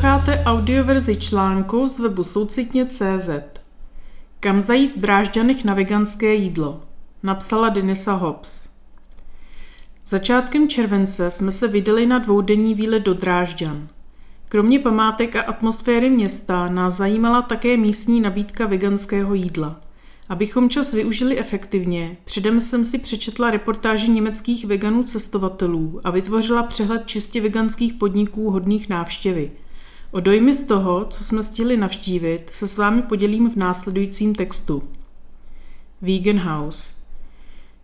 Posloucháte 0.00 0.42
audioverzi 0.44 1.16
článku 1.16 1.86
z 1.86 1.98
webu 1.98 2.24
soucitně.cz. 2.24 3.28
Kam 4.40 4.60
zajít 4.60 4.96
v 4.96 5.00
Drážďanech 5.00 5.64
na 5.64 5.74
veganské 5.74 6.34
jídlo? 6.34 6.82
Napsala 7.22 7.68
Denisa 7.68 8.12
Hobbs. 8.12 8.68
Začátkem 10.06 10.68
července 10.68 11.30
jsme 11.30 11.52
se 11.52 11.68
vydali 11.68 12.06
na 12.06 12.18
dvoudenní 12.18 12.74
výlet 12.74 13.00
do 13.00 13.14
Drážďan. 13.14 13.88
Kromě 14.48 14.78
památek 14.78 15.36
a 15.36 15.42
atmosféry 15.42 16.10
města 16.10 16.68
nás 16.68 16.94
zajímala 16.94 17.42
také 17.42 17.76
místní 17.76 18.20
nabídka 18.20 18.66
veganského 18.66 19.34
jídla. 19.34 19.80
Abychom 20.28 20.70
čas 20.70 20.92
využili 20.92 21.38
efektivně, 21.38 22.16
předem 22.24 22.60
jsem 22.60 22.84
si 22.84 22.98
přečetla 22.98 23.50
reportáži 23.50 24.10
německých 24.10 24.64
veganů 24.64 25.02
cestovatelů 25.02 26.00
a 26.04 26.10
vytvořila 26.10 26.62
přehled 26.62 27.06
čistě 27.06 27.40
veganských 27.40 27.92
podniků 27.92 28.50
hodných 28.50 28.88
návštěvy. 28.88 29.50
O 30.12 30.20
dojmy 30.20 30.52
z 30.52 30.64
toho, 30.64 31.04
co 31.04 31.24
jsme 31.24 31.42
stihli 31.42 31.76
navštívit, 31.76 32.50
se 32.52 32.66
s 32.66 32.76
vámi 32.76 33.02
podělím 33.02 33.50
v 33.50 33.56
následujícím 33.56 34.34
textu. 34.34 34.82
Vegan 36.00 36.38
House 36.38 36.94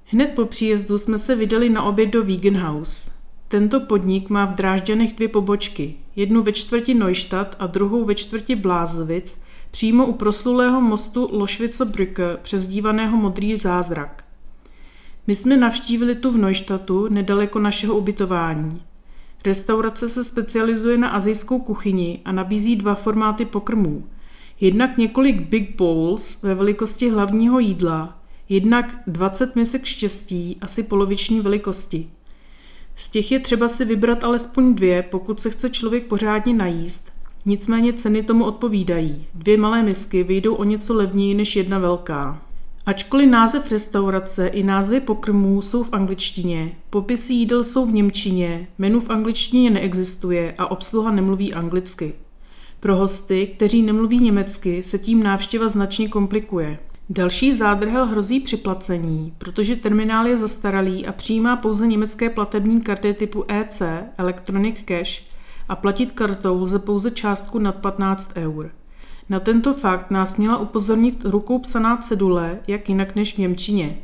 Hned 0.05 0.31
po 0.35 0.45
příjezdu 0.45 0.99
jsme 0.99 1.19
se 1.19 1.35
vydali 1.35 1.69
na 1.69 1.83
oběd 1.83 2.11
do 2.11 2.25
Vegan 2.25 2.57
House. 2.57 3.11
Tento 3.49 3.81
podnik 3.81 4.31
má 4.31 4.45
v 4.45 4.55
Drážďanech 4.55 5.15
dvě 5.15 5.29
pobočky, 5.29 5.95
jednu 6.17 6.43
ve 6.43 6.53
čtvrti 6.53 6.95
Neustadt 6.95 7.57
a 7.59 7.67
druhou 7.67 8.05
ve 8.05 8.15
čtvrti 8.15 8.57
Blázovic, 8.57 9.43
přímo 9.71 10.07
u 10.07 10.13
proslulého 10.13 10.81
mostu 10.81 11.29
Lošvice 11.33 11.85
Brücke, 11.85 12.37
přezdívaného 12.43 13.17
Modrý 13.17 13.57
zázrak. 13.57 14.25
My 15.27 15.35
jsme 15.35 15.57
navštívili 15.57 16.15
tu 16.15 16.31
v 16.31 16.37
Neustadtu, 16.37 17.09
nedaleko 17.09 17.59
našeho 17.59 17.97
ubytování. 17.97 18.83
Restaurace 19.47 20.09
se 20.09 20.25
specializuje 20.25 20.99
na 20.99 21.09
azijskou 21.09 21.61
kuchyni 21.61 22.21
a 22.25 22.33
nabízí 22.33 22.77
dva 22.77 22.95
formáty 22.95 23.45
pokrmů. 23.45 24.05
Jednak 24.61 24.99
několik 24.99 25.41
big 25.41 25.77
bowls 25.77 26.43
ve 26.43 26.55
velikosti 26.55 27.11
hlavního 27.11 27.59
jídla, 27.59 28.19
jednak 28.49 28.95
20 29.07 29.57
misek 29.57 29.85
štěstí 29.85 30.59
asi 30.61 30.83
poloviční 30.83 31.41
velikosti. 31.41 32.11
Z 32.97 33.09
těch 33.09 33.33
je 33.33 33.41
třeba 33.41 33.69
si 33.69 33.85
vybrat 33.85 34.25
alespoň 34.25 34.75
dvě, 34.75 35.03
pokud 35.03 35.41
se 35.41 35.51
chce 35.51 35.71
člověk 35.71 36.07
pořádně 36.07 36.55
najíst. 36.55 37.13
Nicméně 37.45 37.93
ceny 37.93 38.23
tomu 38.23 38.45
odpovídají. 38.45 39.27
Dvě 39.35 39.57
malé 39.59 39.83
misky 39.83 40.23
vyjdou 40.23 40.55
o 40.55 40.65
něco 40.65 40.95
levněji 40.95 41.35
než 41.35 41.57
jedna 41.57 41.79
velká. 41.79 42.46
Ačkoliv 42.87 43.31
název 43.31 43.71
restaurace 43.71 44.47
i 44.47 44.63
názvy 44.63 45.01
pokrmů 45.01 45.63
jsou 45.63 45.83
v 45.83 45.93
angličtině, 45.93 46.73
popisy 46.91 47.33
jídel 47.33 47.65
jsou 47.65 47.87
v 47.87 47.93
němčině, 47.93 48.69
menu 48.79 49.01
v 49.01 49.11
angličtině 49.11 49.71
neexistuje 49.71 50.55
a 50.59 50.71
obsluha 50.71 51.11
nemluví 51.11 51.55
anglicky. 51.55 52.15
Pro 52.81 52.97
hosty, 52.97 53.47
kteří 53.47 53.83
nemluví 53.83 54.19
německy, 54.19 54.83
se 54.83 54.99
tím 54.99 55.23
návštěva 55.23 55.69
značně 55.69 56.09
komplikuje. 56.09 56.79
Další 57.11 57.55
zádrhel 57.55 58.07
hrozí 58.07 58.41
připlacení, 58.41 59.35
protože 59.39 59.77
terminál 59.77 60.27
je 60.27 60.37
zastaralý 60.37 61.07
a 61.07 61.13
přijímá 61.13 61.57
pouze 61.57 61.87
německé 61.87 62.31
platební 62.31 62.81
karty 62.81 63.15
typu 63.15 63.45
EC, 63.49 63.83
Electronic 64.19 64.77
Cash, 64.85 65.23
a 65.69 65.77
platit 65.77 66.13
kartou 66.13 66.61
lze 66.61 66.79
pouze 66.79 67.11
částku 67.11 67.59
nad 67.59 67.77
15 67.77 68.33
eur. 68.37 68.71
Na 69.29 69.41
tento 69.41 69.75
fakt 69.75 70.11
nás 70.11 70.37
měla 70.37 70.59
upozornit 70.59 71.25
rukou 71.25 71.59
psaná 71.59 71.97
cedule, 71.97 72.59
jak 72.67 72.89
jinak 72.89 73.17
než 73.17 73.35
v 73.35 73.39
Němčině. 73.39 73.99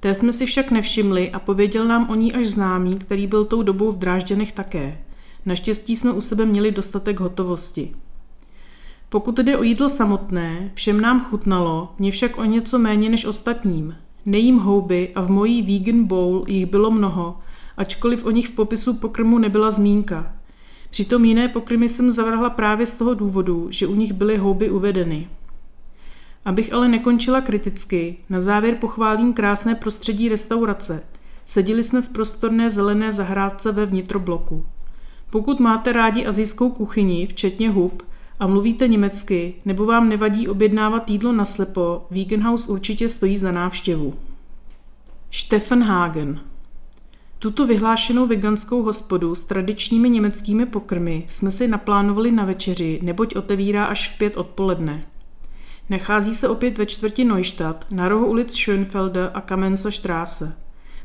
Té 0.00 0.14
jsme 0.14 0.32
si 0.32 0.46
však 0.46 0.70
nevšimli 0.70 1.30
a 1.30 1.38
pověděl 1.38 1.84
nám 1.84 2.10
o 2.10 2.14
ní 2.14 2.32
až 2.32 2.46
známý, 2.46 2.94
který 2.94 3.26
byl 3.26 3.44
tou 3.44 3.62
dobou 3.62 3.90
v 3.90 3.98
Drážďanech 3.98 4.52
také. 4.52 4.98
Naštěstí 5.46 5.96
jsme 5.96 6.12
u 6.12 6.20
sebe 6.20 6.44
měli 6.44 6.70
dostatek 6.70 7.20
hotovosti. 7.20 7.92
Pokud 9.08 9.38
jde 9.38 9.58
o 9.58 9.62
jídlo 9.62 9.88
samotné, 9.88 10.70
všem 10.74 11.00
nám 11.00 11.24
chutnalo, 11.24 11.94
mě 11.98 12.10
však 12.10 12.38
o 12.38 12.44
něco 12.44 12.78
méně 12.78 13.08
než 13.08 13.24
ostatním. 13.24 13.96
Nejím 14.26 14.58
houby 14.58 15.12
a 15.14 15.20
v 15.20 15.30
mojí 15.30 15.62
vegan 15.62 16.04
bowl 16.04 16.44
jich 16.48 16.66
bylo 16.66 16.90
mnoho, 16.90 17.38
ačkoliv 17.76 18.24
o 18.24 18.30
nich 18.30 18.48
v 18.48 18.52
popisu 18.52 18.94
pokrmu 18.94 19.38
nebyla 19.38 19.70
zmínka. 19.70 20.32
Přitom 20.92 21.24
jiné 21.24 21.48
pokrmy 21.48 21.88
jsem 21.88 22.10
zavrhla 22.10 22.50
právě 22.50 22.86
z 22.86 22.94
toho 22.94 23.14
důvodu, 23.14 23.66
že 23.70 23.86
u 23.86 23.94
nich 23.94 24.12
byly 24.12 24.36
houby 24.36 24.70
uvedeny. 24.70 25.28
Abych 26.44 26.72
ale 26.72 26.88
nekončila 26.88 27.40
kriticky, 27.40 28.16
na 28.30 28.40
závěr 28.40 28.74
pochválím 28.74 29.32
krásné 29.32 29.74
prostředí 29.74 30.28
restaurace. 30.28 31.02
Seděli 31.46 31.82
jsme 31.82 32.02
v 32.02 32.08
prostorné 32.08 32.70
zelené 32.70 33.12
zahrádce 33.12 33.72
ve 33.72 33.86
vnitrobloku. 33.86 34.66
Pokud 35.30 35.60
máte 35.60 35.92
rádi 35.92 36.26
azijskou 36.26 36.70
kuchyni, 36.70 37.26
včetně 37.26 37.70
hub, 37.70 38.02
a 38.40 38.46
mluvíte 38.46 38.88
německy, 38.88 39.54
nebo 39.64 39.86
vám 39.86 40.08
nevadí 40.08 40.48
objednávat 40.48 41.10
jídlo 41.10 41.32
na 41.32 41.44
slepo, 41.44 42.06
Vegan 42.10 42.42
House 42.42 42.72
určitě 42.72 43.08
stojí 43.08 43.38
za 43.38 43.52
návštěvu. 43.52 44.14
Stefan 45.30 45.82
Hagen 45.82 46.40
tuto 47.42 47.66
vyhlášenou 47.66 48.26
veganskou 48.26 48.82
hospodu 48.82 49.34
s 49.34 49.44
tradičními 49.44 50.10
německými 50.10 50.66
pokrmy 50.66 51.26
jsme 51.28 51.52
si 51.52 51.68
naplánovali 51.68 52.30
na 52.30 52.44
večeři, 52.44 52.98
neboť 53.02 53.36
otevírá 53.36 53.84
až 53.84 54.10
v 54.10 54.18
pět 54.18 54.36
odpoledne. 54.36 55.04
Nachází 55.90 56.34
se 56.34 56.48
opět 56.48 56.78
ve 56.78 56.86
čtvrti 56.86 57.24
Neustadt, 57.24 57.86
na 57.90 58.08
rohu 58.08 58.26
ulic 58.26 58.52
Schönfelde 58.52 59.30
a 59.34 59.40
Kamensa 59.40 59.90
Straße. 59.90 60.56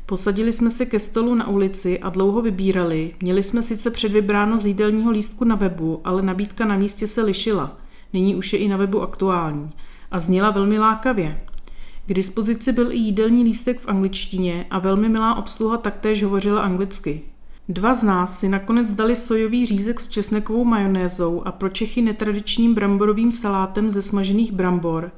Posadili 0.06 0.52
jsme 0.52 0.70
se 0.70 0.86
ke 0.86 0.98
stolu 0.98 1.34
na 1.34 1.48
ulici 1.48 1.98
a 1.98 2.08
dlouho 2.08 2.42
vybírali. 2.42 3.14
Měli 3.22 3.42
jsme 3.42 3.62
sice 3.62 3.90
předvybráno 3.90 4.58
z 4.58 4.66
jídelního 4.66 5.10
lístku 5.10 5.44
na 5.44 5.54
webu, 5.54 6.00
ale 6.04 6.22
nabídka 6.22 6.64
na 6.64 6.76
místě 6.76 7.06
se 7.06 7.22
lišila. 7.22 7.76
Nyní 8.12 8.36
už 8.36 8.52
je 8.52 8.58
i 8.58 8.68
na 8.68 8.76
webu 8.76 9.02
aktuální. 9.02 9.70
A 10.10 10.18
zněla 10.18 10.50
velmi 10.50 10.78
lákavě. 10.78 11.40
K 12.08 12.14
dispozici 12.14 12.72
byl 12.72 12.92
i 12.92 12.96
jídelní 12.96 13.44
lístek 13.44 13.80
v 13.80 13.88
angličtině 13.88 14.66
a 14.70 14.78
velmi 14.78 15.08
milá 15.08 15.34
obsluha 15.34 15.76
taktéž 15.76 16.22
hovořila 16.22 16.62
anglicky. 16.62 17.22
Dva 17.68 17.94
z 17.94 18.02
nás 18.02 18.38
si 18.38 18.48
nakonec 18.48 18.92
dali 18.92 19.16
sojový 19.16 19.66
řízek 19.66 20.00
s 20.00 20.08
česnekovou 20.08 20.64
majonézou 20.64 21.42
a 21.44 21.52
pro 21.52 21.68
Čechy 21.68 22.02
netradičním 22.02 22.74
bramborovým 22.74 23.32
salátem 23.32 23.90
ze 23.90 24.02
smažených 24.02 24.52
brambor. 24.52 25.10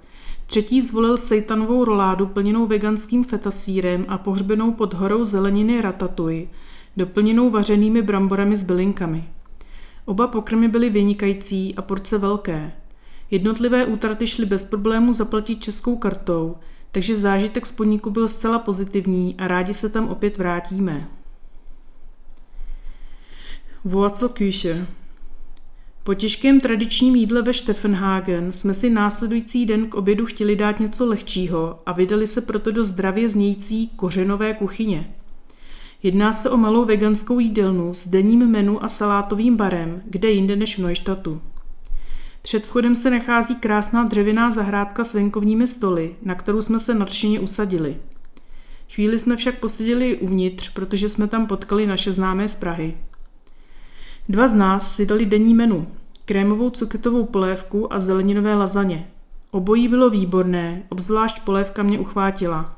Třetí 0.47 0.81
zvolil 0.81 1.17
sejtanovou 1.17 1.85
roládu 1.85 2.27
plněnou 2.27 2.67
veganským 2.67 3.25
fetasírem 3.25 4.05
a 4.09 4.19
pohřbenou 4.19 4.73
pod 4.73 4.95
horou 4.95 5.25
zeleniny 5.25 5.81
ratatouille, 5.81 6.47
doplněnou 6.97 7.51
vařenými 7.51 8.03
bramborami 8.03 8.57
s 8.57 8.63
bylinkami. 8.63 9.25
Oba 10.05 10.27
pokrmy 10.27 10.69
byly 10.69 10.91
vynikající 10.91 11.75
a 11.75 11.83
porce 11.83 12.19
velké. 12.19 12.73
Jednotlivé 13.31 13.87
útraty 13.87 14.27
šly 14.27 14.47
bez 14.47 14.65
problému 14.65 15.13
zaplatit 15.13 15.63
českou 15.63 15.97
kartou– 15.97 16.57
takže 16.93 17.17
zážitek 17.17 17.67
z 17.67 17.73
podniku 17.73 18.11
byl 18.11 18.29
zcela 18.29 18.59
pozitivní 18.59 19.35
a 19.39 19.49
rádi 19.49 19.75
se 19.75 19.89
tam 19.89 20.09
opět 20.09 20.39
vrátíme. 20.39 21.09
Wurzelküche 23.85 24.87
Po 26.03 26.15
těžkém 26.15 26.61
tradičním 26.61 27.17
jídle 27.17 27.43
ve 27.43 27.55
Steffenhagen 27.55 28.53
jsme 28.53 28.75
si 28.75 28.91
následující 28.91 29.67
den 29.67 29.87
k 29.87 29.95
obědu 29.95 30.27
chtěli 30.27 30.57
dát 30.57 30.81
něco 30.81 31.07
lehčího 31.07 31.79
a 31.87 31.93
vydali 31.93 32.27
se 32.27 32.41
proto 32.41 32.71
do 32.71 32.85
zdravě 32.85 33.29
znějící 33.29 33.89
kořenové 33.89 34.55
kuchyně. 34.55 35.15
Jedná 36.03 36.33
se 36.33 36.51
o 36.51 36.57
malou 36.57 36.85
veganskou 36.85 37.39
jídelnu 37.39 37.95
s 37.95 38.09
denním 38.09 38.47
menu 38.47 38.85
a 38.85 38.89
salátovým 38.89 39.57
barem, 39.57 40.03
kde 40.05 40.31
jinde 40.31 40.57
než 40.57 40.79
v 40.79 40.83
Neustatu. 40.83 41.41
Před 42.43 42.67
vchodem 42.67 42.97
se 42.97 43.11
nachází 43.11 43.55
krásná 43.55 44.05
dřevěná 44.05 44.51
zahrádka 44.51 45.05
s 45.05 45.15
venkovními 45.15 45.67
stoly, 45.67 46.15
na 46.23 46.35
kterou 46.35 46.63
jsme 46.63 46.81
se 46.81 46.95
nadšeně 46.95 47.41
usadili. 47.41 47.97
Chvíli 48.95 49.19
jsme 49.19 49.37
však 49.37 49.59
poseděli 49.59 50.17
uvnitř, 50.17 50.73
protože 50.73 51.09
jsme 51.09 51.29
tam 51.29 51.47
potkali 51.47 51.87
naše 51.87 52.13
známé 52.13 52.49
z 52.49 52.55
Prahy. 52.55 52.97
Dva 54.29 54.49
z 54.49 54.55
nás 54.55 54.97
si 54.97 55.07
dali 55.07 55.27
denní 55.27 55.55
menu, 55.55 55.87
krémovou 56.25 56.71
cuketovou 56.71 57.25
polévku 57.25 57.93
a 57.93 57.99
zeleninové 57.99 58.55
lazaně. 58.55 59.11
Obojí 59.51 59.89
bylo 59.89 60.11
výborné, 60.11 60.83
obzvlášť 60.89 61.43
polévka 61.45 61.83
mě 61.83 61.99
uchvátila. 61.99 62.77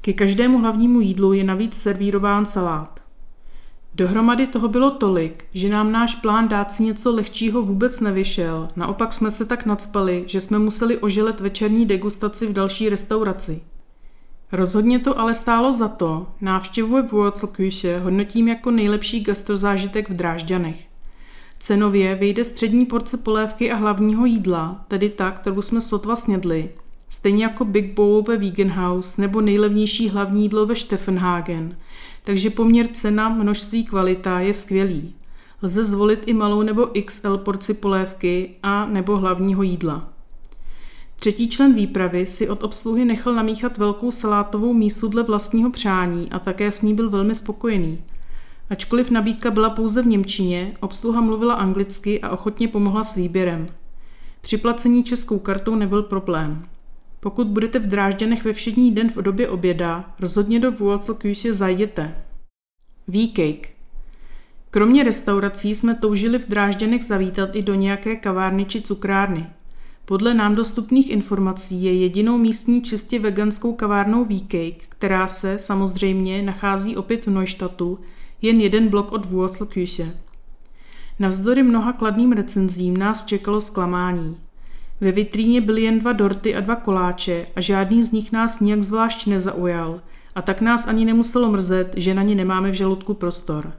Ke 0.00 0.12
každému 0.12 0.58
hlavnímu 0.58 1.00
jídlu 1.00 1.32
je 1.32 1.44
navíc 1.44 1.74
servírován 1.74 2.46
salát. 2.46 2.97
Dohromady 3.98 4.46
toho 4.46 4.68
bylo 4.68 4.90
tolik, 4.90 5.44
že 5.54 5.68
nám 5.68 5.92
náš 5.92 6.14
plán 6.14 6.48
dát 6.48 6.72
si 6.72 6.82
něco 6.82 7.14
lehčího 7.14 7.62
vůbec 7.62 8.00
nevyšel, 8.00 8.68
naopak 8.76 9.12
jsme 9.12 9.30
se 9.30 9.44
tak 9.44 9.66
nadspali, 9.66 10.24
že 10.26 10.40
jsme 10.40 10.58
museli 10.58 10.98
ožilet 10.98 11.40
večerní 11.40 11.86
degustaci 11.86 12.46
v 12.46 12.52
další 12.52 12.88
restauraci. 12.88 13.60
Rozhodně 14.52 14.98
to 14.98 15.18
ale 15.18 15.34
stálo 15.34 15.72
za 15.72 15.88
to, 15.88 16.26
návštěvu 16.40 17.02
v 17.02 17.12
Wurzelküche 17.12 18.00
hodnotím 18.00 18.48
jako 18.48 18.70
nejlepší 18.70 19.20
gastrozážitek 19.20 20.10
v 20.10 20.16
Drážďanech. 20.16 20.84
Cenově 21.58 22.14
vyjde 22.14 22.44
střední 22.44 22.86
porce 22.86 23.16
polévky 23.16 23.72
a 23.72 23.76
hlavního 23.76 24.26
jídla, 24.26 24.84
tedy 24.88 25.08
ta, 25.08 25.30
kterou 25.30 25.62
jsme 25.62 25.80
sotva 25.80 26.16
snědli, 26.16 26.70
stejně 27.08 27.44
jako 27.44 27.64
Big 27.64 27.94
Bowl 27.94 28.22
ve 28.22 28.36
Vegan 28.36 28.70
House 28.70 29.20
nebo 29.20 29.40
nejlevnější 29.40 30.08
hlavní 30.08 30.42
jídlo 30.42 30.66
ve 30.66 30.76
Steffenhagen– 30.76 31.76
takže 32.28 32.50
poměr 32.50 32.86
cena, 32.86 33.28
množství, 33.28 33.84
kvalita 33.84 34.40
je 34.40 34.52
skvělý. 34.52 35.14
Lze 35.62 35.84
zvolit 35.84 36.22
i 36.26 36.34
malou 36.34 36.62
nebo 36.62 36.86
XL 37.04 37.38
porci 37.38 37.74
polévky 37.74 38.54
a 38.62 38.86
nebo 38.86 39.16
hlavního 39.16 39.62
jídla. 39.62 40.08
Třetí 41.16 41.48
člen 41.48 41.74
výpravy 41.74 42.26
si 42.26 42.48
od 42.48 42.64
obsluhy 42.64 43.04
nechal 43.04 43.34
namíchat 43.34 43.78
velkou 43.78 44.10
salátovou 44.10 44.74
mísu 44.74 45.08
dle 45.08 45.22
vlastního 45.22 45.70
přání 45.70 46.30
a 46.30 46.38
také 46.38 46.70
s 46.70 46.82
ní 46.82 46.94
byl 46.94 47.10
velmi 47.10 47.34
spokojený. 47.34 48.02
Ačkoliv 48.70 49.10
nabídka 49.10 49.50
byla 49.50 49.70
pouze 49.70 50.02
v 50.02 50.06
Němčině, 50.06 50.74
obsluha 50.80 51.20
mluvila 51.20 51.54
anglicky 51.54 52.20
a 52.20 52.30
ochotně 52.30 52.68
pomohla 52.68 53.02
s 53.04 53.14
výběrem. 53.14 53.66
Při 54.40 54.56
placení 54.56 55.04
českou 55.04 55.38
kartou 55.38 55.74
nebyl 55.74 56.02
problém. 56.02 56.62
Pokud 57.20 57.46
budete 57.46 57.78
v 57.78 57.86
Drážďanech 57.86 58.44
ve 58.44 58.52
všední 58.52 58.94
den 58.94 59.10
v 59.10 59.16
době 59.16 59.48
oběda, 59.48 60.14
rozhodně 60.20 60.60
do 60.60 60.72
Wurzelküche 60.72 61.54
zajděte. 61.54 62.14
Výkejk. 63.08 63.68
Kromě 64.70 65.04
restaurací 65.04 65.74
jsme 65.74 65.94
toužili 65.94 66.38
v 66.38 66.48
Drážďanech 66.48 67.04
zavítat 67.04 67.56
i 67.56 67.62
do 67.62 67.74
nějaké 67.74 68.16
kavárny 68.16 68.64
či 68.64 68.80
cukrárny. 68.82 69.46
Podle 70.04 70.34
nám 70.34 70.54
dostupných 70.54 71.10
informací 71.10 71.82
je 71.82 71.94
jedinou 71.94 72.38
místní 72.38 72.82
čistě 72.82 73.18
veganskou 73.18 73.74
kavárnou 73.74 74.24
Výkejk, 74.24 74.84
která 74.88 75.26
se 75.26 75.58
samozřejmě 75.58 76.42
nachází 76.42 76.96
opět 76.96 77.26
v 77.26 77.30
Neuštatu, 77.30 77.98
jen 78.42 78.60
jeden 78.60 78.88
blok 78.88 79.12
od 79.12 79.26
Wurzelküche. 79.26 80.16
Navzdory 81.18 81.62
mnoha 81.62 81.92
kladným 81.92 82.32
recenzím 82.32 82.96
nás 82.96 83.24
čekalo 83.24 83.60
zklamání. 83.60 84.36
Ve 85.00 85.12
vitríně 85.12 85.60
byly 85.60 85.82
jen 85.82 85.98
dva 85.98 86.12
dorty 86.12 86.54
a 86.54 86.60
dva 86.60 86.76
koláče 86.76 87.46
a 87.56 87.60
žádný 87.60 88.02
z 88.02 88.12
nich 88.12 88.32
nás 88.32 88.60
nijak 88.60 88.82
zvlášť 88.82 89.26
nezaujal 89.26 90.00
a 90.34 90.42
tak 90.42 90.60
nás 90.60 90.86
ani 90.86 91.04
nemuselo 91.04 91.50
mrzet, 91.50 91.94
že 91.96 92.14
na 92.14 92.22
ně 92.22 92.34
nemáme 92.34 92.70
v 92.70 92.74
žaludku 92.74 93.14
prostor. 93.14 93.72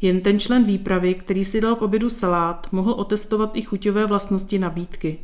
Jen 0.00 0.20
ten 0.20 0.40
člen 0.40 0.64
výpravy, 0.64 1.14
který 1.14 1.44
si 1.44 1.60
dal 1.60 1.74
k 1.74 1.82
obědu 1.82 2.08
salát, 2.08 2.66
mohl 2.72 2.92
otestovat 2.92 3.56
i 3.56 3.62
chuťové 3.62 4.06
vlastnosti 4.06 4.58
nabídky. 4.58 5.18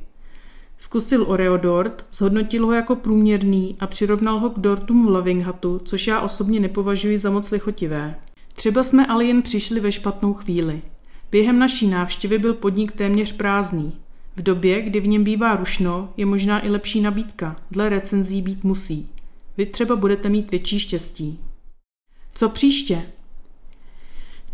Zkusil 0.78 1.24
Oreo 1.28 1.56
dort, 1.56 2.04
zhodnotil 2.12 2.66
ho 2.66 2.72
jako 2.72 2.96
průměrný 2.96 3.76
a 3.80 3.86
přirovnal 3.86 4.38
ho 4.38 4.50
k 4.50 4.58
dortům 4.58 5.06
v 5.06 5.10
Lovinghatu, 5.10 5.80
což 5.84 6.06
já 6.06 6.20
osobně 6.20 6.60
nepovažuji 6.60 7.18
za 7.18 7.30
moc 7.30 7.50
lichotivé. 7.50 8.14
Třeba 8.54 8.84
jsme 8.84 9.06
ale 9.06 9.24
jen 9.24 9.42
přišli 9.42 9.80
ve 9.80 9.92
špatnou 9.92 10.34
chvíli. 10.34 10.82
Během 11.30 11.58
naší 11.58 11.86
návštěvy 11.86 12.38
byl 12.38 12.54
podnik 12.54 12.92
téměř 12.92 13.32
prázdný. 13.32 13.92
V 14.36 14.42
době, 14.42 14.82
kdy 14.82 15.00
v 15.00 15.06
něm 15.06 15.24
bývá 15.24 15.56
rušno, 15.56 16.12
je 16.16 16.26
možná 16.26 16.66
i 16.66 16.70
lepší 16.70 17.00
nabídka. 17.00 17.56
Dle 17.70 17.88
recenzí 17.88 18.42
být 18.42 18.64
musí. 18.64 19.10
Vy 19.56 19.66
třeba 19.66 19.96
budete 19.96 20.28
mít 20.28 20.50
větší 20.50 20.78
štěstí. 20.78 21.40
Co 22.34 22.48
příště? 22.48 23.02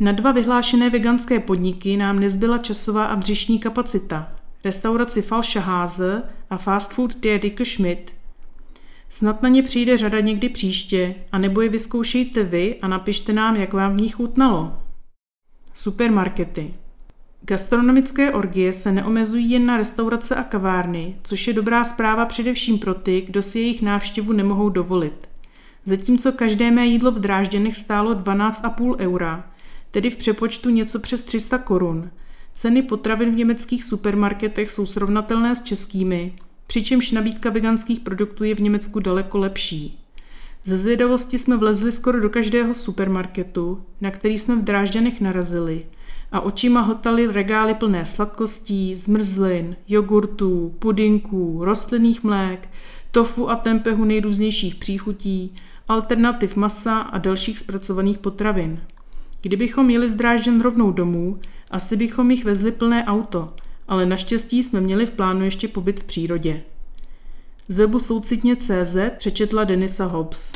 Na 0.00 0.12
dva 0.12 0.32
vyhlášené 0.32 0.90
veganské 0.90 1.40
podniky 1.40 1.96
nám 1.96 2.18
nezbyla 2.18 2.58
časová 2.58 3.04
a 3.04 3.16
břišní 3.16 3.58
kapacita. 3.58 4.32
Restauraci 4.64 5.22
Falsche 5.22 5.60
Hase 5.60 6.22
a 6.50 6.56
fast 6.56 6.92
food 6.92 7.16
Der 7.16 7.40
Dicke 7.40 7.64
Schmidt. 7.64 8.12
Snad 9.08 9.42
na 9.42 9.48
ně 9.48 9.62
přijde 9.62 9.96
řada 9.96 10.20
někdy 10.20 10.48
příště, 10.48 11.14
a 11.32 11.38
nebo 11.38 11.60
je 11.60 11.68
vyzkoušejte 11.68 12.42
vy 12.42 12.78
a 12.80 12.88
napište 12.88 13.32
nám, 13.32 13.56
jak 13.56 13.72
vám 13.72 13.96
v 13.96 14.00
nich 14.00 14.14
chutnalo. 14.14 14.78
Supermarkety. 15.74 16.74
Gastronomické 17.44 18.32
orgie 18.32 18.72
se 18.72 18.92
neomezují 18.92 19.50
jen 19.50 19.66
na 19.66 19.76
restaurace 19.76 20.34
a 20.34 20.42
kavárny, 20.42 21.16
což 21.22 21.46
je 21.46 21.52
dobrá 21.52 21.84
zpráva 21.84 22.26
především 22.26 22.78
pro 22.78 22.94
ty, 22.94 23.20
kdo 23.20 23.42
si 23.42 23.58
jejich 23.58 23.82
návštěvu 23.82 24.32
nemohou 24.32 24.68
dovolit. 24.68 25.28
Zatímco 25.84 26.32
každé 26.32 26.70
mé 26.70 26.86
jídlo 26.86 27.10
v 27.10 27.20
Drážděnech 27.20 27.76
stálo 27.76 28.14
12,5 28.14 28.96
eura, 28.98 29.50
tedy 29.90 30.10
v 30.10 30.16
přepočtu 30.16 30.70
něco 30.70 30.98
přes 30.98 31.22
300 31.22 31.58
korun, 31.58 32.10
ceny 32.54 32.82
potravin 32.82 33.30
v 33.30 33.36
německých 33.36 33.84
supermarketech 33.84 34.70
jsou 34.70 34.86
srovnatelné 34.86 35.56
s 35.56 35.62
českými, 35.62 36.34
přičemž 36.66 37.10
nabídka 37.10 37.50
veganských 37.50 38.00
produktů 38.00 38.44
je 38.44 38.54
v 38.54 38.60
Německu 38.60 39.00
daleko 39.00 39.38
lepší. 39.38 39.98
Ze 40.64 40.76
zvědavosti 40.76 41.38
jsme 41.38 41.56
vlezli 41.56 41.92
skoro 41.92 42.20
do 42.20 42.30
každého 42.30 42.74
supermarketu, 42.74 43.82
na 44.00 44.10
který 44.10 44.38
jsme 44.38 44.56
v 44.56 44.64
Drážďanech 44.64 45.20
narazili 45.20 45.84
a 46.32 46.40
očima 46.40 46.80
hltali 46.80 47.26
regály 47.26 47.74
plné 47.74 48.06
sladkostí, 48.06 48.96
zmrzlin, 48.96 49.76
jogurtů, 49.88 50.74
pudinků, 50.78 51.64
rostlinných 51.64 52.24
mlék, 52.24 52.68
tofu 53.10 53.50
a 53.50 53.56
tempehu 53.56 54.04
nejrůznějších 54.04 54.74
příchutí, 54.74 55.54
alternativ 55.88 56.56
masa 56.56 56.98
a 56.98 57.18
dalších 57.18 57.58
zpracovaných 57.58 58.18
potravin. 58.18 58.80
Kdybychom 59.42 59.90
jeli 59.90 60.08
z 60.08 60.14
Drážďan 60.14 60.60
rovnou 60.60 60.92
domů, 60.92 61.38
asi 61.70 61.96
bychom 61.96 62.30
jich 62.30 62.44
vezli 62.44 62.72
plné 62.72 63.04
auto, 63.04 63.54
ale 63.88 64.06
naštěstí 64.06 64.62
jsme 64.62 64.80
měli 64.80 65.06
v 65.06 65.10
plánu 65.10 65.44
ještě 65.44 65.68
pobyt 65.68 66.00
v 66.00 66.04
přírodě. 66.04 66.62
Z 67.68 67.76
webu 67.76 67.98
soucitně.cz 67.98 68.96
přečetla 69.18 69.64
Denisa 69.64 70.06
Hobbs. 70.06 70.52